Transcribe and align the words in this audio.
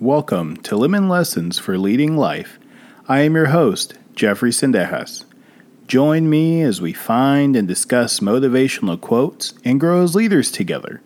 Welcome 0.00 0.58
to 0.58 0.76
Lemon 0.76 1.08
Lessons 1.08 1.58
for 1.58 1.78
Leading 1.78 2.18
Life. 2.18 2.58
I 3.08 3.20
am 3.20 3.34
your 3.34 3.46
host, 3.46 3.94
Jeffrey 4.14 4.50
Sendejas. 4.50 5.24
Join 5.88 6.28
me 6.28 6.60
as 6.60 6.82
we 6.82 6.92
find 6.92 7.56
and 7.56 7.66
discuss 7.66 8.20
motivational 8.20 9.00
quotes 9.00 9.54
and 9.64 9.80
grow 9.80 10.02
as 10.02 10.14
leaders 10.14 10.52
together. 10.52 11.00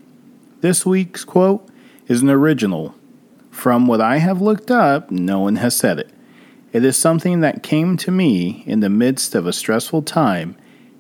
This 0.61 0.85
week's 0.85 1.23
quote 1.23 1.69
is 2.09 2.23
an 2.23 2.31
original. 2.31 2.97
From 3.53 3.87
what 3.87 4.01
I 4.01 4.17
have 4.17 4.43
looked 4.43 4.73
up, 4.73 5.13
no 5.13 5.39
one 5.39 5.55
has 5.57 5.77
said 5.77 6.01
it. 6.01 6.11
It 6.73 6.85
is 6.85 6.97
something 6.97 7.43
that 7.43 7.63
came 7.63 7.97
to 7.99 8.11
me 8.11 8.65
in 8.67 8.81
the 8.81 8.91
midst 8.91 9.37
of 9.37 9.47
a 9.47 9.53
stressful 9.53 10.03
time, 10.03 10.57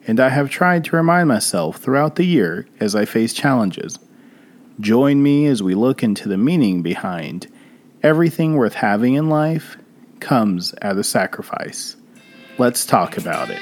and 0.07 0.21
I 0.21 0.29
have 0.29 0.49
tried 0.49 0.85
to 0.85 0.97
remind 0.97 1.27
myself 1.27 1.79
throughout 1.79 2.15
the 2.15 2.25
year 2.25 2.69
as 2.79 2.95
I 2.95 3.05
face 3.05 3.35
challenges. 3.35 3.99
Join 4.79 5.25
me 5.25 5.47
as 5.47 5.61
we 5.61 5.75
look 5.75 6.05
into 6.05 6.29
the 6.29 6.39
meaning 6.39 6.83
behind 6.83 7.49
Everything 8.03 8.55
worth 8.55 8.73
having 8.73 9.15
in 9.15 9.29
life 9.29 9.77
comes 10.21 10.73
at 10.81 10.97
a 10.97 11.05
sacrifice. 11.05 11.97
Let's 12.57 12.87
talk 12.87 13.19
about 13.19 13.51
it. 13.51 13.61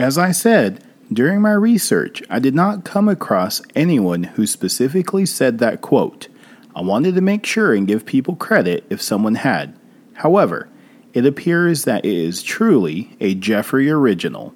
As 0.00 0.16
I 0.16 0.32
said, 0.32 0.82
during 1.12 1.42
my 1.42 1.52
research, 1.52 2.22
I 2.30 2.38
did 2.38 2.54
not 2.54 2.84
come 2.84 3.06
across 3.06 3.60
anyone 3.74 4.22
who 4.22 4.46
specifically 4.46 5.26
said 5.26 5.58
that 5.58 5.82
quote. 5.82 6.28
I 6.74 6.80
wanted 6.80 7.16
to 7.16 7.20
make 7.20 7.44
sure 7.44 7.74
and 7.74 7.86
give 7.86 8.06
people 8.06 8.34
credit 8.34 8.86
if 8.88 9.02
someone 9.02 9.34
had. 9.34 9.78
However, 10.14 10.70
it 11.12 11.26
appears 11.26 11.84
that 11.84 12.06
it 12.06 12.16
is 12.16 12.42
truly 12.42 13.14
a 13.20 13.34
Jeffrey 13.34 13.90
original. 13.90 14.54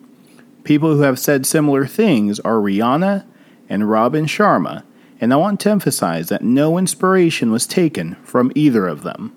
People 0.63 0.97
who 0.97 1.03
have 1.03 1.19
said 1.19 1.45
similar 1.45 1.87
things 1.87 2.41
are 2.41 2.55
Rihanna 2.55 3.27
and 3.69 3.91
Robin 3.91 4.25
Sharma, 4.25 4.83
and 5.21 5.31
I 5.31 5.37
want 5.37 5.61
to 5.61 5.71
emphasize 5.71 6.31
that 6.31 6.43
no 6.43 6.79
inspiration 6.79 7.53
was 7.53 7.67
taken 7.67 8.15
from 8.25 8.51
either 8.55 8.87
of 8.87 9.03
them. 9.03 9.37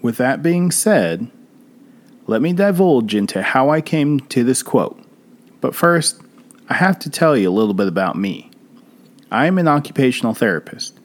With 0.00 0.16
that 0.18 0.44
being 0.44 0.70
said, 0.70 1.28
let 2.28 2.40
me 2.40 2.52
divulge 2.52 3.16
into 3.16 3.42
how 3.42 3.70
I 3.70 3.80
came 3.80 4.20
to 4.20 4.44
this 4.44 4.62
quote. 4.62 5.06
But 5.60 5.74
first, 5.74 6.20
I 6.68 6.74
have 6.74 6.98
to 7.00 7.10
tell 7.10 7.36
you 7.36 7.48
a 7.48 7.52
little 7.52 7.74
bit 7.74 7.88
about 7.88 8.16
me. 8.16 8.50
I 9.30 9.46
am 9.46 9.58
an 9.58 9.68
occupational 9.68 10.34
therapist. 10.34 10.98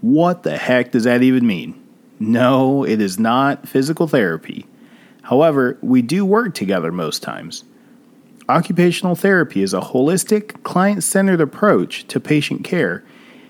What 0.00 0.42
the 0.42 0.56
heck 0.56 0.92
does 0.92 1.04
that 1.04 1.22
even 1.22 1.46
mean? 1.46 1.82
No, 2.18 2.84
it 2.84 3.00
is 3.00 3.18
not 3.18 3.68
physical 3.68 4.06
therapy. 4.06 4.66
However, 5.22 5.76
we 5.82 6.02
do 6.02 6.24
work 6.24 6.54
together 6.54 6.92
most 6.92 7.22
times. 7.22 7.64
Occupational 8.48 9.16
therapy 9.16 9.62
is 9.62 9.74
a 9.74 9.80
holistic, 9.80 10.62
client 10.62 11.02
centered 11.02 11.40
approach 11.40 12.06
to 12.08 12.20
patient 12.20 12.62
care 12.62 13.04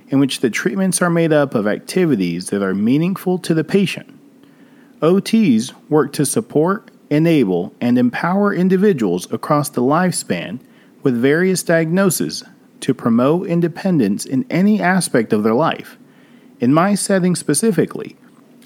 in 0.08 0.18
which 0.18 0.40
the 0.40 0.50
treatments 0.50 1.02
are 1.02 1.10
made 1.10 1.32
up 1.32 1.54
of 1.54 1.66
activities 1.66 2.48
that 2.50 2.62
are 2.62 2.74
meaningful 2.74 3.38
to 3.38 3.52
the 3.52 3.64
patient. 3.64 4.12
OTs 5.02 5.74
work 5.90 6.12
to 6.14 6.24
support 6.24 6.90
enable, 7.10 7.74
and 7.80 7.98
empower 7.98 8.52
individuals 8.52 9.30
across 9.32 9.68
the 9.68 9.82
lifespan 9.82 10.60
with 11.02 11.20
various 11.20 11.62
diagnoses 11.62 12.42
to 12.80 12.94
promote 12.94 13.46
independence 13.46 14.24
in 14.24 14.44
any 14.50 14.80
aspect 14.80 15.32
of 15.32 15.42
their 15.42 15.54
life. 15.54 15.96
In 16.60 16.74
my 16.74 16.94
setting 16.94 17.36
specifically, 17.36 18.16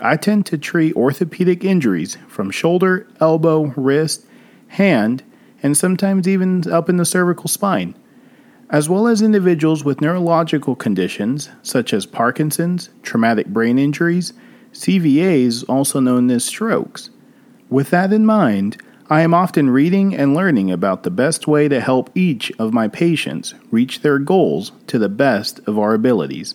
I 0.00 0.16
tend 0.16 0.46
to 0.46 0.58
treat 0.58 0.96
orthopedic 0.96 1.64
injuries 1.64 2.16
from 2.28 2.50
shoulder, 2.50 3.06
elbow, 3.20 3.74
wrist, 3.76 4.24
hand, 4.68 5.22
and 5.62 5.76
sometimes 5.76 6.26
even 6.26 6.70
up 6.70 6.88
in 6.88 6.96
the 6.96 7.04
cervical 7.04 7.48
spine, 7.48 7.94
as 8.70 8.88
well 8.88 9.06
as 9.06 9.20
individuals 9.20 9.84
with 9.84 10.00
neurological 10.00 10.74
conditions 10.74 11.50
such 11.62 11.92
as 11.92 12.06
Parkinson's, 12.06 12.88
traumatic 13.02 13.48
brain 13.48 13.78
injuries, 13.78 14.32
CVAs, 14.72 15.64
also 15.68 16.00
known 16.00 16.30
as 16.30 16.44
strokes 16.44 17.10
with 17.70 17.90
that 17.90 18.12
in 18.12 18.26
mind, 18.26 18.76
I 19.08 19.22
am 19.22 19.34
often 19.34 19.70
reading 19.70 20.14
and 20.14 20.34
learning 20.34 20.70
about 20.70 21.02
the 21.02 21.10
best 21.10 21.48
way 21.48 21.66
to 21.68 21.80
help 21.80 22.10
each 22.14 22.52
of 22.58 22.72
my 22.72 22.86
patients 22.86 23.54
reach 23.70 24.02
their 24.02 24.20
goals 24.20 24.70
to 24.86 24.98
the 24.98 25.08
best 25.08 25.58
of 25.66 25.78
our 25.78 25.94
abilities. 25.94 26.54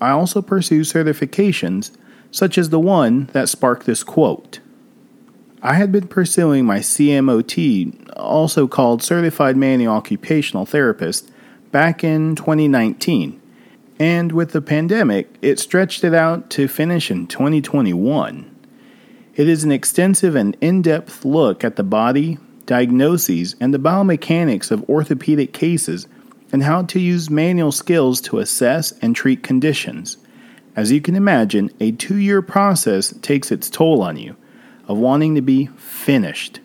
I 0.00 0.10
also 0.10 0.40
pursue 0.40 0.82
certifications, 0.82 1.90
such 2.30 2.56
as 2.56 2.70
the 2.70 2.80
one 2.80 3.26
that 3.32 3.48
sparked 3.48 3.84
this 3.84 4.02
quote. 4.02 4.60
I 5.62 5.74
had 5.74 5.92
been 5.92 6.08
pursuing 6.08 6.64
my 6.64 6.78
CMOT, 6.78 8.10
also 8.16 8.66
called 8.66 9.02
Certified 9.02 9.56
Manual 9.58 9.94
Occupational 9.94 10.64
Therapist, 10.64 11.30
back 11.72 12.02
in 12.02 12.36
2019, 12.36 13.40
and 13.98 14.32
with 14.32 14.52
the 14.52 14.62
pandemic, 14.62 15.34
it 15.42 15.58
stretched 15.58 16.04
it 16.04 16.14
out 16.14 16.48
to 16.50 16.68
finish 16.68 17.10
in 17.10 17.26
2021. 17.26 18.55
It 19.36 19.48
is 19.48 19.64
an 19.64 19.72
extensive 19.72 20.34
and 20.34 20.56
in 20.62 20.80
depth 20.80 21.22
look 21.22 21.62
at 21.62 21.76
the 21.76 21.82
body, 21.82 22.38
diagnoses, 22.64 23.54
and 23.60 23.74
the 23.74 23.78
biomechanics 23.78 24.70
of 24.70 24.88
orthopedic 24.88 25.52
cases 25.52 26.08
and 26.52 26.62
how 26.62 26.82
to 26.82 26.98
use 26.98 27.28
manual 27.28 27.70
skills 27.70 28.22
to 28.22 28.38
assess 28.38 28.92
and 29.02 29.14
treat 29.14 29.42
conditions. 29.42 30.16
As 30.74 30.90
you 30.90 31.02
can 31.02 31.14
imagine, 31.14 31.70
a 31.80 31.92
two 31.92 32.16
year 32.16 32.40
process 32.40 33.12
takes 33.20 33.52
its 33.52 33.68
toll 33.68 34.00
on 34.00 34.16
you, 34.16 34.36
of 34.88 34.96
wanting 34.96 35.34
to 35.34 35.42
be 35.42 35.66
finished. 35.76 36.60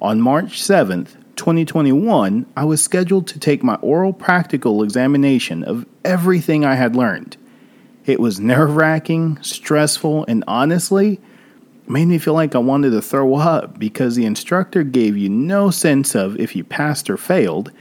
On 0.00 0.20
March 0.20 0.62
7th, 0.62 1.16
2021, 1.34 2.46
I 2.56 2.64
was 2.64 2.80
scheduled 2.80 3.26
to 3.28 3.40
take 3.40 3.64
my 3.64 3.74
oral 3.76 4.12
practical 4.12 4.84
examination 4.84 5.64
of 5.64 5.84
everything 6.04 6.64
I 6.64 6.76
had 6.76 6.94
learned. 6.94 7.36
It 8.06 8.20
was 8.20 8.38
nerve 8.38 8.76
wracking, 8.76 9.42
stressful, 9.42 10.26
and 10.28 10.44
honestly, 10.46 11.20
made 11.90 12.06
me 12.06 12.18
feel 12.18 12.34
like 12.34 12.54
I 12.54 12.58
wanted 12.58 12.90
to 12.90 13.02
throw 13.02 13.36
up 13.36 13.78
because 13.78 14.16
the 14.16 14.26
instructor 14.26 14.82
gave 14.82 15.16
you 15.16 15.28
no 15.28 15.70
sense 15.70 16.14
of 16.14 16.38
if 16.38 16.54
you 16.54 16.64
passed 16.64 17.08
or 17.08 17.16
failed. 17.16 17.72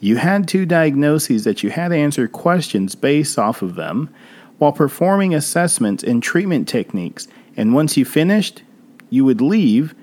You 0.00 0.16
had 0.16 0.46
two 0.46 0.64
diagnoses 0.64 1.44
that 1.44 1.62
you 1.62 1.70
had 1.70 1.88
to 1.88 1.96
answer 1.96 2.28
questions 2.28 2.94
based 2.94 3.38
off 3.38 3.62
of 3.62 3.74
them 3.74 4.10
while 4.58 4.72
performing 4.72 5.34
assessments 5.34 6.04
and 6.04 6.22
treatment 6.22 6.68
techniques. 6.68 7.26
And 7.56 7.74
once 7.74 7.96
you 7.96 8.04
finished, 8.04 8.62
you 9.10 9.24
would 9.24 9.40
leave 9.40 9.94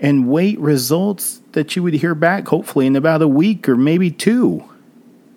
and 0.00 0.28
wait 0.28 0.58
results 0.58 1.40
that 1.52 1.76
you 1.76 1.82
would 1.82 1.94
hear 1.94 2.14
back 2.14 2.48
hopefully 2.48 2.86
in 2.86 2.96
about 2.96 3.22
a 3.22 3.28
week 3.28 3.68
or 3.68 3.76
maybe 3.76 4.10
two. 4.10 4.64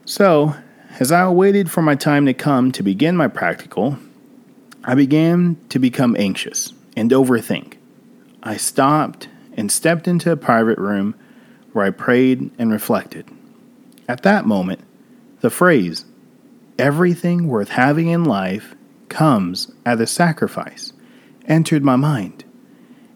So, 0.06 0.56
as 1.00 1.12
I 1.12 1.30
waited 1.30 1.70
for 1.70 1.82
my 1.82 1.96
time 1.96 2.26
to 2.26 2.34
come 2.34 2.72
to 2.72 2.84
begin 2.84 3.16
my 3.16 3.28
practical, 3.28 4.00
I 4.84 4.96
began 4.96 5.58
to 5.70 5.78
become 5.78 6.16
anxious 6.18 6.74
and 7.00 7.12
overthink. 7.12 7.76
I 8.44 8.58
stopped 8.58 9.30
and 9.54 9.72
stepped 9.72 10.06
into 10.06 10.34
a 10.34 10.38
private 10.38 10.78
room 10.78 11.16
where 11.72 11.86
I 11.86 11.92
prayed 11.92 12.52
and 12.60 12.74
reflected. 12.74 13.26
At 14.10 14.24
that 14.24 14.46
moment, 14.46 14.82
the 15.40 15.50
phrase, 15.50 16.04
everything 16.78 17.48
worth 17.48 17.70
having 17.70 18.10
in 18.10 18.26
life 18.26 18.76
comes 19.08 19.72
at 19.86 20.02
a 20.02 20.08
sacrifice, 20.08 20.92
entered 21.48 21.86
my 21.86 21.96
mind. 21.96 22.44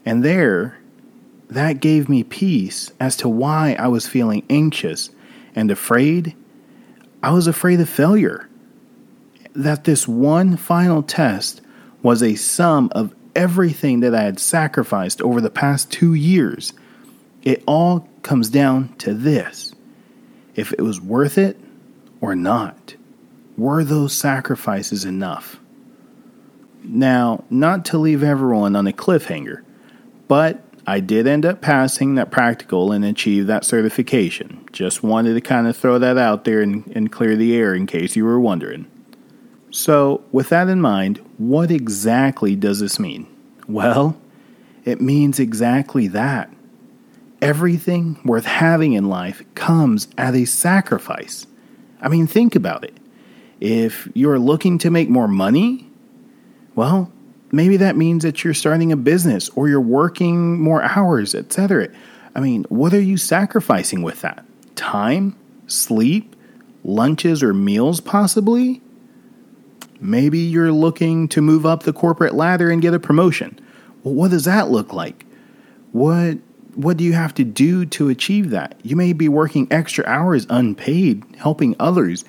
And 0.05 0.23
there, 0.23 0.77
that 1.49 1.81
gave 1.81 2.07
me 2.07 2.23
peace 2.23 2.89
as 3.01 3.17
to 3.17 3.27
why 3.27 3.75
I 3.77 3.89
was 3.89 4.07
feeling 4.07 4.45
anxious 4.49 5.09
and 5.55 5.69
afraid. 5.69 6.37
I 7.21 7.31
was 7.31 7.47
afraid 7.47 7.81
of 7.81 7.89
failure. 7.89 8.47
That 9.53 9.83
this 9.83 10.07
one 10.07 10.55
final 10.55 11.03
test 11.03 11.59
was 12.01 12.23
a 12.23 12.35
sum 12.35 12.89
of 12.95 13.13
everything 13.35 14.01
that 14.01 14.15
I 14.15 14.23
had 14.23 14.39
sacrificed 14.39 15.21
over 15.21 15.41
the 15.41 15.49
past 15.49 15.91
two 15.91 16.13
years, 16.13 16.73
it 17.43 17.63
all 17.65 18.07
comes 18.21 18.49
down 18.49 18.95
to 18.99 19.13
this 19.13 19.73
if 20.55 20.71
it 20.73 20.81
was 20.81 21.01
worth 21.01 21.37
it 21.37 21.57
or 22.21 22.35
not. 22.35 22.95
Were 23.57 23.83
those 23.83 24.13
sacrifices 24.13 25.05
enough? 25.05 25.59
Now, 26.83 27.43
not 27.49 27.85
to 27.85 27.97
leave 27.97 28.23
everyone 28.23 28.75
on 28.75 28.87
a 28.87 28.93
cliffhanger, 28.93 29.63
but 30.27 30.63
I 30.85 30.99
did 30.99 31.27
end 31.27 31.45
up 31.45 31.61
passing 31.61 32.15
that 32.15 32.31
practical 32.31 32.91
and 32.91 33.05
achieve 33.05 33.47
that 33.47 33.63
certification. 33.63 34.67
Just 34.71 35.01
wanted 35.01 35.33
to 35.35 35.41
kind 35.41 35.67
of 35.67 35.77
throw 35.77 35.97
that 35.99 36.17
out 36.17 36.43
there 36.43 36.61
and, 36.61 36.85
and 36.87 37.11
clear 37.11 37.35
the 37.35 37.55
air 37.55 37.73
in 37.73 37.87
case 37.87 38.15
you 38.15 38.25
were 38.25 38.39
wondering. 38.39 38.85
So, 39.73 40.23
with 40.31 40.49
that 40.49 40.69
in 40.69 40.81
mind, 40.81 41.17
what 41.39 41.71
exactly 41.71 42.55
does 42.55 42.79
this 42.79 42.99
mean? 42.99 43.25
Well, 43.67 44.15
it 44.85 45.01
means 45.01 45.39
exactly 45.39 46.07
that. 46.09 46.53
Everything 47.41 48.19
worth 48.23 48.45
having 48.45 48.93
in 48.93 49.09
life 49.09 49.41
comes 49.55 50.07
at 50.15 50.35
a 50.35 50.45
sacrifice. 50.45 51.47
I 52.01 52.07
mean, 52.07 52.27
think 52.27 52.55
about 52.55 52.83
it. 52.83 52.95
If 53.59 54.07
you're 54.13 54.37
looking 54.37 54.77
to 54.77 54.91
make 54.91 55.09
more 55.09 55.27
money, 55.27 55.89
well, 56.75 57.11
maybe 57.51 57.77
that 57.77 57.95
means 57.95 58.21
that 58.23 58.43
you're 58.43 58.53
starting 58.53 58.91
a 58.91 58.95
business 58.95 59.49
or 59.55 59.69
you're 59.69 59.81
working 59.81 60.61
more 60.61 60.83
hours, 60.83 61.33
etc. 61.33 61.89
I 62.35 62.41
mean, 62.41 62.65
what 62.69 62.93
are 62.93 63.01
you 63.01 63.17
sacrificing 63.17 64.03
with 64.03 64.21
that? 64.21 64.45
Time, 64.75 65.35
sleep, 65.65 66.35
lunches 66.83 67.41
or 67.41 67.55
meals 67.55 68.01
possibly? 68.01 68.79
Maybe 70.03 70.39
you're 70.39 70.73
looking 70.73 71.29
to 71.29 71.41
move 71.41 71.65
up 71.65 71.83
the 71.83 71.93
corporate 71.93 72.33
ladder 72.33 72.69
and 72.69 72.81
get 72.81 72.93
a 72.93 72.99
promotion. 72.99 73.57
Well, 74.03 74.13
what 74.13 74.31
does 74.31 74.43
that 74.43 74.69
look 74.69 74.91
like? 74.91 75.25
What 75.93 76.39
what 76.75 76.97
do 76.97 77.03
you 77.03 77.13
have 77.13 77.33
to 77.35 77.43
do 77.43 77.85
to 77.85 78.09
achieve 78.09 78.49
that? 78.49 78.75
You 78.83 78.95
may 78.95 79.13
be 79.13 79.29
working 79.29 79.67
extra 79.71 80.03
hours 80.05 80.47
unpaid, 80.49 81.23
helping 81.37 81.75
others. 81.79 82.25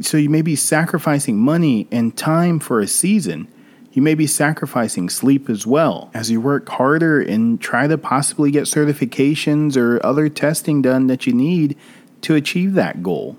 So 0.00 0.16
you 0.16 0.30
may 0.30 0.42
be 0.42 0.54
sacrificing 0.54 1.38
money 1.38 1.88
and 1.90 2.16
time 2.16 2.60
for 2.60 2.80
a 2.80 2.86
season. 2.86 3.48
You 3.92 4.00
may 4.00 4.14
be 4.14 4.28
sacrificing 4.28 5.10
sleep 5.10 5.50
as 5.50 5.66
well 5.66 6.08
as 6.14 6.30
you 6.30 6.40
work 6.40 6.68
harder 6.68 7.20
and 7.20 7.60
try 7.60 7.88
to 7.88 7.98
possibly 7.98 8.52
get 8.52 8.64
certifications 8.64 9.76
or 9.76 10.04
other 10.06 10.28
testing 10.28 10.80
done 10.80 11.08
that 11.08 11.26
you 11.26 11.32
need 11.32 11.76
to 12.22 12.36
achieve 12.36 12.74
that 12.74 13.02
goal. 13.02 13.36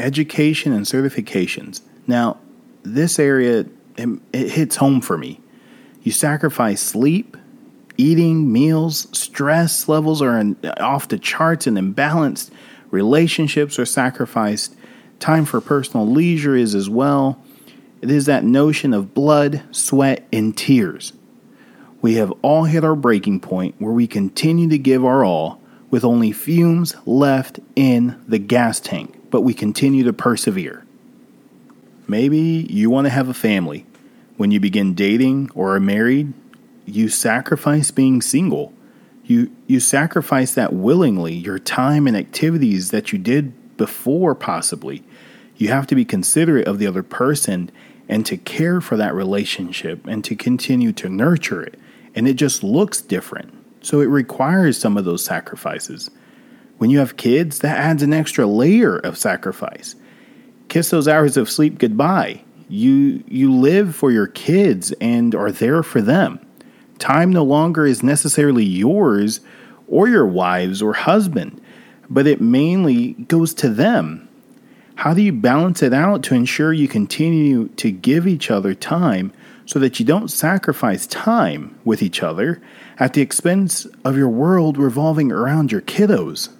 Education 0.00 0.72
and 0.72 0.86
certifications. 0.86 1.82
Now, 2.08 2.38
this 2.82 3.18
area 3.18 3.66
it, 3.96 4.08
it 4.32 4.50
hits 4.50 4.76
home 4.76 5.00
for 5.00 5.18
me. 5.18 5.40
You 6.02 6.12
sacrifice 6.12 6.80
sleep, 6.80 7.36
eating, 7.96 8.50
meals, 8.50 9.06
stress 9.12 9.88
levels 9.88 10.22
are 10.22 10.38
in, 10.38 10.56
off 10.78 11.08
the 11.08 11.18
charts 11.18 11.66
and 11.66 11.76
imbalanced. 11.76 12.50
Relationships 12.90 13.78
are 13.78 13.86
sacrificed. 13.86 14.74
Time 15.18 15.44
for 15.44 15.60
personal 15.60 16.06
leisure 16.06 16.56
is 16.56 16.74
as 16.74 16.88
well. 16.88 17.42
It 18.00 18.10
is 18.10 18.26
that 18.26 18.44
notion 18.44 18.94
of 18.94 19.12
blood, 19.12 19.62
sweat, 19.70 20.26
and 20.32 20.56
tears. 20.56 21.12
We 22.00 22.14
have 22.14 22.32
all 22.40 22.64
hit 22.64 22.82
our 22.82 22.96
breaking 22.96 23.40
point 23.40 23.74
where 23.78 23.92
we 23.92 24.06
continue 24.06 24.70
to 24.70 24.78
give 24.78 25.04
our 25.04 25.22
all 25.22 25.60
with 25.90 26.04
only 26.04 26.32
fumes 26.32 26.96
left 27.04 27.60
in 27.76 28.22
the 28.26 28.38
gas 28.38 28.80
tank, 28.80 29.30
but 29.30 29.42
we 29.42 29.52
continue 29.52 30.04
to 30.04 30.12
persevere. 30.14 30.86
Maybe 32.10 32.66
you 32.68 32.90
want 32.90 33.04
to 33.04 33.10
have 33.10 33.28
a 33.28 33.34
family. 33.34 33.86
When 34.36 34.50
you 34.50 34.58
begin 34.58 34.94
dating 34.94 35.48
or 35.54 35.76
are 35.76 35.80
married, 35.80 36.32
you 36.84 37.08
sacrifice 37.08 37.92
being 37.92 38.20
single. 38.20 38.72
You, 39.24 39.54
you 39.68 39.78
sacrifice 39.78 40.52
that 40.54 40.72
willingly, 40.72 41.34
your 41.34 41.60
time 41.60 42.08
and 42.08 42.16
activities 42.16 42.90
that 42.90 43.12
you 43.12 43.18
did 43.20 43.76
before, 43.76 44.34
possibly. 44.34 45.04
You 45.56 45.68
have 45.68 45.86
to 45.86 45.94
be 45.94 46.04
considerate 46.04 46.66
of 46.66 46.80
the 46.80 46.86
other 46.88 47.04
person 47.04 47.70
and 48.08 48.26
to 48.26 48.36
care 48.36 48.80
for 48.80 48.96
that 48.96 49.14
relationship 49.14 50.04
and 50.08 50.24
to 50.24 50.34
continue 50.34 50.90
to 50.94 51.08
nurture 51.08 51.62
it. 51.62 51.78
And 52.16 52.26
it 52.26 52.34
just 52.34 52.64
looks 52.64 53.00
different. 53.00 53.54
So 53.82 54.00
it 54.00 54.06
requires 54.06 54.76
some 54.76 54.96
of 54.96 55.04
those 55.04 55.24
sacrifices. 55.24 56.10
When 56.78 56.90
you 56.90 56.98
have 56.98 57.16
kids, 57.16 57.60
that 57.60 57.78
adds 57.78 58.02
an 58.02 58.12
extra 58.12 58.46
layer 58.46 58.96
of 58.96 59.16
sacrifice. 59.16 59.94
Kiss 60.70 60.88
those 60.88 61.06
hours 61.06 61.36
of 61.36 61.50
sleep 61.50 61.78
goodbye. 61.78 62.42
You 62.70 63.22
you 63.28 63.52
live 63.52 63.94
for 63.94 64.10
your 64.10 64.26
kids 64.26 64.92
and 65.02 65.34
are 65.34 65.52
there 65.52 65.82
for 65.82 66.00
them. 66.00 66.40
Time 66.98 67.30
no 67.30 67.44
longer 67.44 67.84
is 67.84 68.02
necessarily 68.02 68.64
yours 68.64 69.40
or 69.86 70.08
your 70.08 70.26
wife's 70.26 70.80
or 70.80 70.94
husband, 70.94 71.60
but 72.08 72.26
it 72.26 72.40
mainly 72.40 73.12
goes 73.12 73.52
to 73.54 73.68
them 73.68 74.26
how 75.00 75.14
do 75.14 75.22
you 75.22 75.32
balance 75.32 75.82
it 75.82 75.94
out 75.94 76.22
to 76.24 76.34
ensure 76.34 76.74
you 76.74 76.86
continue 76.86 77.68
to 77.68 77.90
give 77.90 78.26
each 78.26 78.50
other 78.50 78.74
time 78.74 79.32
so 79.64 79.78
that 79.78 79.98
you 79.98 80.04
don't 80.04 80.28
sacrifice 80.28 81.06
time 81.06 81.74
with 81.86 82.02
each 82.02 82.22
other 82.22 82.60
at 82.98 83.14
the 83.14 83.22
expense 83.22 83.86
of 84.04 84.18
your 84.18 84.28
world 84.28 84.76
revolving 84.76 85.32
around 85.32 85.72
your 85.72 85.80
kiddos? 85.80 86.50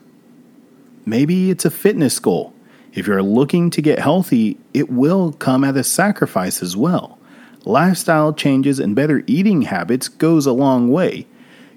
Maybe 1.05 1.51
it's 1.51 1.67
a 1.67 1.71
fitness 1.71 2.19
goal. 2.19 2.55
If 2.93 3.07
you're 3.07 3.23
looking 3.23 3.71
to 3.71 3.83
get 3.83 3.99
healthy, 3.99 4.59
it 4.75 4.91
will 4.91 5.33
come 5.33 5.63
at 5.65 5.77
a 5.77 5.85
sacrifice 5.85 6.63
as 6.63 6.77
well. 6.77 7.19
Lifestyle 7.65 8.33
changes 8.33 8.79
and 8.81 8.97
better 8.97 9.23
eating 9.27 9.63
habits 9.63 10.09
goes 10.09 10.47
a 10.47 10.53
long 10.53 10.91
way. 10.91 11.27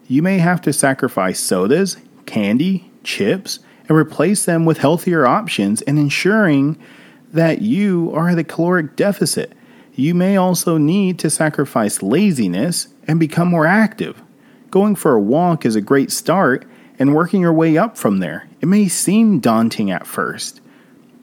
You 0.07 0.21
may 0.21 0.39
have 0.39 0.61
to 0.61 0.73
sacrifice 0.73 1.39
sodas, 1.39 1.97
candy, 2.25 2.89
chips, 3.03 3.59
and 3.87 3.97
replace 3.97 4.45
them 4.45 4.65
with 4.65 4.77
healthier 4.77 5.27
options 5.27 5.81
and 5.83 5.99
ensuring 5.99 6.77
that 7.31 7.61
you 7.61 8.11
are 8.13 8.29
at 8.29 8.39
a 8.39 8.43
caloric 8.43 8.95
deficit. 8.95 9.53
You 9.93 10.15
may 10.15 10.37
also 10.37 10.77
need 10.77 11.19
to 11.19 11.29
sacrifice 11.29 12.01
laziness 12.01 12.87
and 13.07 13.19
become 13.19 13.49
more 13.49 13.67
active. 13.67 14.21
Going 14.71 14.95
for 14.95 15.13
a 15.13 15.21
walk 15.21 15.65
is 15.65 15.75
a 15.75 15.81
great 15.81 16.11
start 16.11 16.65
and 16.97 17.13
working 17.13 17.41
your 17.41 17.53
way 17.53 17.77
up 17.77 17.97
from 17.97 18.19
there. 18.19 18.47
It 18.61 18.67
may 18.67 18.87
seem 18.87 19.39
daunting 19.39 19.91
at 19.91 20.07
first, 20.07 20.61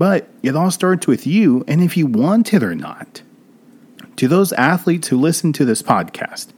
but 0.00 0.26
it 0.42 0.56
all 0.56 0.70
starts 0.70 1.06
with 1.06 1.26
you 1.26 1.62
and 1.68 1.82
if 1.82 1.94
you 1.94 2.06
want 2.06 2.54
it 2.54 2.62
or 2.62 2.74
not. 2.74 3.20
To 4.16 4.26
those 4.26 4.52
athletes 4.54 5.08
who 5.08 5.18
listen 5.18 5.52
to 5.52 5.66
this 5.66 5.82
podcast, 5.82 6.48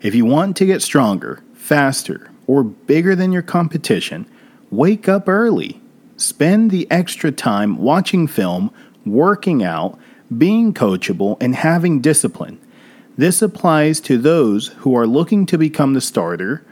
if 0.00 0.14
you 0.14 0.24
want 0.24 0.56
to 0.58 0.66
get 0.66 0.82
stronger, 0.82 1.42
faster, 1.54 2.30
or 2.46 2.62
bigger 2.62 3.16
than 3.16 3.32
your 3.32 3.42
competition, 3.42 4.26
Wake 4.72 5.06
up 5.06 5.28
early. 5.28 5.82
Spend 6.16 6.70
the 6.70 6.90
extra 6.90 7.30
time 7.30 7.76
watching 7.76 8.26
film, 8.26 8.72
working 9.04 9.62
out, 9.62 9.98
being 10.38 10.72
coachable, 10.72 11.36
and 11.42 11.54
having 11.54 12.00
discipline. 12.00 12.58
This 13.18 13.42
applies 13.42 14.00
to 14.00 14.16
those 14.16 14.68
who 14.78 14.96
are 14.96 15.06
looking 15.06 15.44
to 15.44 15.58
become 15.58 15.92
the 15.92 16.00
starter, 16.00 16.64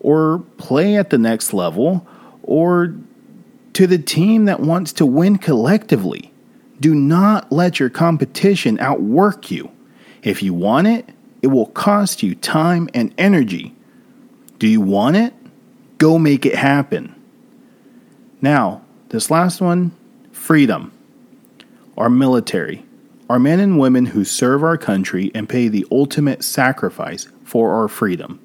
or 0.00 0.40
play 0.58 0.96
at 0.96 1.08
the 1.08 1.16
next 1.16 1.54
level, 1.54 2.06
or 2.42 2.94
to 3.76 3.86
the 3.86 3.98
team 3.98 4.46
that 4.46 4.60
wants 4.60 4.90
to 4.90 5.04
win 5.04 5.36
collectively. 5.36 6.32
Do 6.80 6.94
not 6.94 7.52
let 7.52 7.78
your 7.78 7.90
competition 7.90 8.78
outwork 8.80 9.50
you. 9.50 9.70
If 10.22 10.42
you 10.42 10.54
want 10.54 10.86
it, 10.86 11.10
it 11.42 11.48
will 11.48 11.66
cost 11.66 12.22
you 12.22 12.34
time 12.34 12.88
and 12.94 13.12
energy. 13.18 13.74
Do 14.58 14.66
you 14.66 14.80
want 14.80 15.16
it? 15.16 15.34
Go 15.98 16.18
make 16.18 16.46
it 16.46 16.54
happen. 16.54 17.14
Now, 18.40 18.80
this 19.10 19.30
last 19.30 19.60
one 19.60 19.94
freedom. 20.32 20.90
Our 21.98 22.08
military, 22.08 22.82
our 23.28 23.38
men 23.38 23.60
and 23.60 23.78
women 23.78 24.06
who 24.06 24.24
serve 24.24 24.64
our 24.64 24.78
country 24.78 25.30
and 25.34 25.50
pay 25.50 25.68
the 25.68 25.84
ultimate 25.92 26.42
sacrifice 26.44 27.28
for 27.44 27.74
our 27.74 27.88
freedom. 27.88 28.40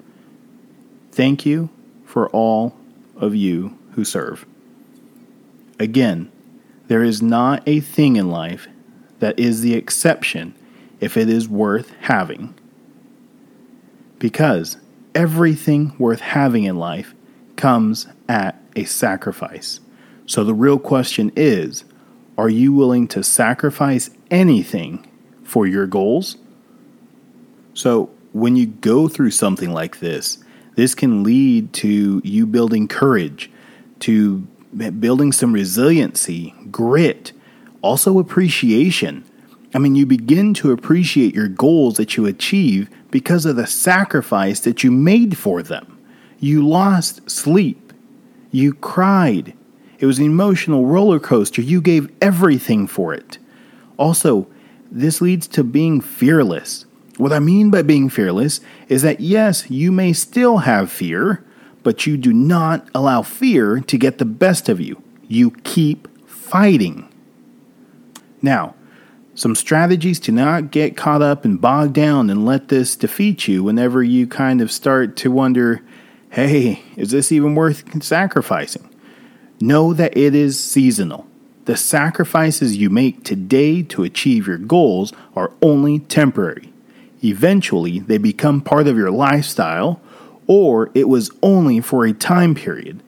Thank 1.10 1.46
you 1.46 1.70
for 2.04 2.28
all 2.28 2.76
of 3.16 3.34
you 3.34 3.78
who 3.92 4.04
serve. 4.04 4.44
Again, 5.82 6.30
there 6.86 7.02
is 7.02 7.20
not 7.20 7.64
a 7.66 7.80
thing 7.80 8.14
in 8.14 8.30
life 8.30 8.68
that 9.18 9.36
is 9.36 9.62
the 9.62 9.74
exception 9.74 10.54
if 11.00 11.16
it 11.16 11.28
is 11.28 11.48
worth 11.48 11.92
having. 12.02 12.54
Because 14.20 14.76
everything 15.12 15.96
worth 15.98 16.20
having 16.20 16.62
in 16.62 16.76
life 16.76 17.16
comes 17.56 18.06
at 18.28 18.62
a 18.76 18.84
sacrifice. 18.84 19.80
So 20.24 20.44
the 20.44 20.54
real 20.54 20.78
question 20.78 21.32
is 21.34 21.84
are 22.38 22.48
you 22.48 22.72
willing 22.72 23.08
to 23.08 23.24
sacrifice 23.24 24.08
anything 24.30 25.04
for 25.42 25.66
your 25.66 25.88
goals? 25.88 26.36
So 27.74 28.08
when 28.30 28.54
you 28.54 28.66
go 28.66 29.08
through 29.08 29.32
something 29.32 29.72
like 29.72 29.98
this, 29.98 30.38
this 30.76 30.94
can 30.94 31.24
lead 31.24 31.72
to 31.72 32.22
you 32.22 32.46
building 32.46 32.86
courage, 32.86 33.50
to 33.98 34.46
building 34.74 35.32
some 35.32 35.52
resiliency, 35.52 36.54
grit, 36.70 37.32
also 37.82 38.18
appreciation. 38.18 39.24
I 39.74 39.78
mean, 39.78 39.94
you 39.94 40.06
begin 40.06 40.54
to 40.54 40.72
appreciate 40.72 41.34
your 41.34 41.48
goals 41.48 41.96
that 41.96 42.16
you 42.16 42.26
achieve 42.26 42.90
because 43.10 43.46
of 43.46 43.56
the 43.56 43.66
sacrifice 43.66 44.60
that 44.60 44.84
you 44.84 44.90
made 44.90 45.36
for 45.36 45.62
them. 45.62 45.98
You 46.38 46.66
lost 46.66 47.30
sleep. 47.30 47.92
You 48.50 48.74
cried. 48.74 49.54
It 49.98 50.06
was 50.06 50.18
an 50.18 50.24
emotional 50.24 50.86
roller 50.86 51.20
coaster. 51.20 51.62
You 51.62 51.80
gave 51.80 52.10
everything 52.20 52.86
for 52.86 53.14
it. 53.14 53.38
Also, 53.96 54.48
this 54.90 55.20
leads 55.20 55.46
to 55.48 55.64
being 55.64 56.00
fearless. 56.00 56.84
What 57.16 57.32
I 57.32 57.38
mean 57.38 57.70
by 57.70 57.82
being 57.82 58.08
fearless 58.08 58.60
is 58.88 59.02
that 59.02 59.20
yes, 59.20 59.70
you 59.70 59.92
may 59.92 60.12
still 60.12 60.58
have 60.58 60.90
fear, 60.90 61.44
but 61.82 62.06
you 62.06 62.16
do 62.16 62.32
not 62.32 62.88
allow 62.94 63.22
fear 63.22 63.80
to 63.80 63.98
get 63.98 64.18
the 64.18 64.24
best 64.24 64.68
of 64.68 64.80
you. 64.80 65.02
You 65.28 65.50
keep 65.64 66.08
fighting. 66.26 67.08
Now, 68.40 68.74
some 69.34 69.54
strategies 69.54 70.20
to 70.20 70.32
not 70.32 70.70
get 70.70 70.96
caught 70.96 71.22
up 71.22 71.44
and 71.44 71.60
bogged 71.60 71.94
down 71.94 72.28
and 72.28 72.44
let 72.44 72.68
this 72.68 72.96
defeat 72.96 73.48
you 73.48 73.64
whenever 73.64 74.02
you 74.02 74.26
kind 74.26 74.60
of 74.60 74.70
start 74.70 75.16
to 75.18 75.30
wonder, 75.30 75.80
hey, 76.30 76.82
is 76.96 77.10
this 77.10 77.32
even 77.32 77.54
worth 77.54 78.02
sacrificing? 78.02 78.88
Know 79.60 79.94
that 79.94 80.16
it 80.16 80.34
is 80.34 80.62
seasonal. 80.62 81.26
The 81.64 81.76
sacrifices 81.76 82.76
you 82.76 82.90
make 82.90 83.22
today 83.24 83.82
to 83.84 84.02
achieve 84.02 84.48
your 84.48 84.58
goals 84.58 85.12
are 85.36 85.52
only 85.62 86.00
temporary. 86.00 86.72
Eventually, 87.22 88.00
they 88.00 88.18
become 88.18 88.60
part 88.60 88.88
of 88.88 88.96
your 88.96 89.12
lifestyle, 89.12 90.00
or 90.46 90.90
it 90.94 91.08
was 91.08 91.30
only 91.42 91.80
for 91.80 92.04
a 92.04 92.12
time 92.12 92.54
period. 92.54 93.02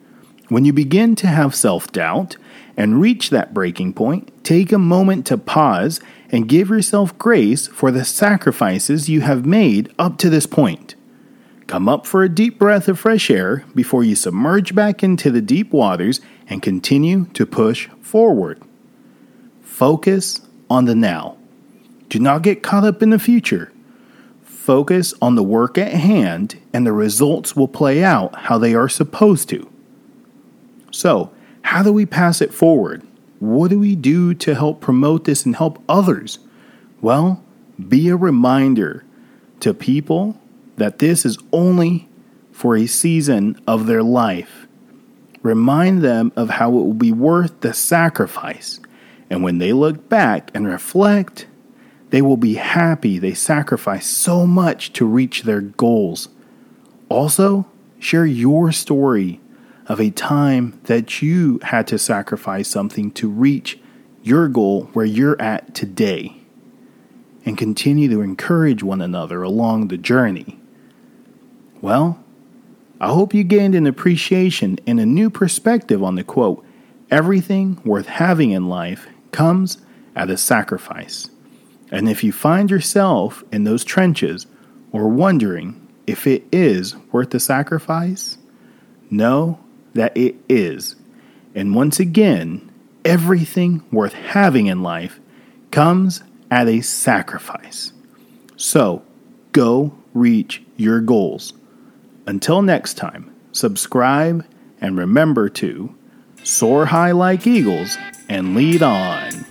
When 0.49 0.65
you 0.65 0.73
begin 0.73 1.15
to 1.15 1.27
have 1.27 1.55
self 1.55 1.91
doubt 1.91 2.37
and 2.77 3.01
reach 3.01 3.29
that 3.29 3.53
breaking 3.53 3.93
point, 3.93 4.43
take 4.43 4.71
a 4.71 4.79
moment 4.79 5.25
to 5.27 5.37
pause 5.37 5.99
and 6.29 6.49
give 6.49 6.69
yourself 6.69 7.17
grace 7.17 7.67
for 7.67 7.91
the 7.91 8.05
sacrifices 8.05 9.09
you 9.09 9.21
have 9.21 9.45
made 9.45 9.93
up 9.97 10.17
to 10.19 10.29
this 10.29 10.45
point. 10.45 10.95
Come 11.67 11.89
up 11.89 12.05
for 12.05 12.23
a 12.23 12.29
deep 12.29 12.59
breath 12.59 12.87
of 12.87 12.99
fresh 12.99 13.31
air 13.31 13.65
before 13.73 14.03
you 14.03 14.15
submerge 14.15 14.75
back 14.75 15.03
into 15.03 15.31
the 15.31 15.41
deep 15.41 15.71
waters 15.71 16.21
and 16.47 16.61
continue 16.61 17.25
to 17.33 17.45
push 17.45 17.87
forward. 18.01 18.61
Focus 19.61 20.41
on 20.69 20.85
the 20.85 20.95
now. 20.95 21.37
Do 22.09 22.19
not 22.19 22.43
get 22.43 22.61
caught 22.61 22.83
up 22.83 23.01
in 23.01 23.09
the 23.09 23.19
future. 23.19 23.71
Focus 24.65 25.13
on 25.21 25.35
the 25.35 25.43
work 25.43 25.77
at 25.77 25.93
hand, 25.93 26.59
and 26.73 26.87
the 26.87 26.91
results 26.91 27.55
will 27.55 27.67
play 27.67 28.03
out 28.03 28.33
how 28.33 28.57
they 28.57 28.73
are 28.73 28.89
supposed 28.89 29.47
to. 29.49 29.69
So, 30.89 31.31
how 31.61 31.83
do 31.83 31.93
we 31.93 32.07
pass 32.07 32.41
it 32.41 32.51
forward? 32.51 33.03
What 33.37 33.69
do 33.69 33.77
we 33.77 33.95
do 33.95 34.33
to 34.33 34.55
help 34.55 34.81
promote 34.81 35.25
this 35.25 35.45
and 35.45 35.55
help 35.55 35.83
others? 35.87 36.39
Well, 36.99 37.43
be 37.87 38.09
a 38.09 38.15
reminder 38.15 39.05
to 39.59 39.71
people 39.71 40.41
that 40.77 40.97
this 40.97 41.27
is 41.27 41.37
only 41.51 42.09
for 42.51 42.75
a 42.75 42.87
season 42.87 43.61
of 43.67 43.85
their 43.85 44.01
life. 44.01 44.65
Remind 45.43 46.01
them 46.01 46.31
of 46.35 46.49
how 46.49 46.69
it 46.69 46.81
will 46.81 46.93
be 46.95 47.11
worth 47.11 47.61
the 47.61 47.71
sacrifice. 47.71 48.79
And 49.29 49.43
when 49.43 49.59
they 49.59 49.73
look 49.73 50.09
back 50.09 50.49
and 50.55 50.67
reflect, 50.67 51.45
they 52.15 52.21
will 52.21 52.37
be 52.37 52.53
happy 52.53 53.19
they 53.19 53.33
sacrifice 53.33 54.07
so 54.07 54.47
much 54.47 54.93
to 54.93 55.05
reach 55.05 55.43
their 55.43 55.59
goals. 55.59 56.29
Also, 57.09 57.65
share 57.99 58.25
your 58.25 58.71
story 58.71 59.41
of 59.87 59.99
a 59.99 60.11
time 60.11 60.79
that 60.85 61.21
you 61.21 61.59
had 61.61 61.85
to 61.85 61.99
sacrifice 61.99 62.69
something 62.69 63.11
to 63.11 63.27
reach 63.29 63.77
your 64.23 64.47
goal 64.47 64.83
where 64.93 65.03
you're 65.05 65.41
at 65.41 65.75
today. 65.75 66.37
And 67.43 67.57
continue 67.57 68.07
to 68.07 68.21
encourage 68.21 68.81
one 68.81 69.01
another 69.01 69.43
along 69.43 69.89
the 69.89 69.97
journey. 69.97 70.57
Well, 71.81 72.23
I 72.97 73.09
hope 73.09 73.33
you 73.33 73.43
gained 73.43 73.75
an 73.75 73.85
appreciation 73.85 74.79
and 74.87 75.01
a 75.01 75.05
new 75.05 75.29
perspective 75.29 76.01
on 76.01 76.15
the 76.15 76.23
quote 76.23 76.65
everything 77.11 77.81
worth 77.83 78.07
having 78.07 78.51
in 78.51 78.69
life 78.69 79.05
comes 79.33 79.79
at 80.15 80.29
a 80.29 80.37
sacrifice. 80.37 81.29
And 81.95 82.09
if 82.09 82.25
you 82.25 82.33
find 82.33 82.69
yourself 82.69 83.41
in 83.53 83.63
those 83.63 83.85
trenches 83.85 84.47
or 84.91 85.07
wondering 85.07 85.87
if 86.05 86.27
it 86.27 86.43
is 86.51 86.93
worth 87.13 87.29
the 87.29 87.39
sacrifice, 87.39 88.37
know 89.09 89.59
that 89.93 90.15
it 90.17 90.35
is. 90.49 90.97
And 91.55 91.73
once 91.73 92.01
again, 92.01 92.69
everything 93.05 93.81
worth 93.93 94.11
having 94.11 94.67
in 94.67 94.83
life 94.83 95.21
comes 95.71 96.21
at 96.51 96.67
a 96.67 96.81
sacrifice. 96.81 97.93
So 98.57 99.01
go 99.53 99.97
reach 100.13 100.61
your 100.75 100.99
goals. 100.99 101.53
Until 102.27 102.61
next 102.61 102.95
time, 102.95 103.33
subscribe 103.53 104.45
and 104.81 104.97
remember 104.97 105.47
to 105.47 105.95
soar 106.43 106.87
high 106.87 107.13
like 107.13 107.47
eagles 107.47 107.97
and 108.27 108.53
lead 108.53 108.83
on. 108.83 109.45